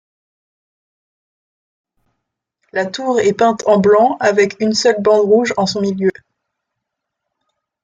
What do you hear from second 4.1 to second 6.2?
avec une seule bande rouge en son milieu.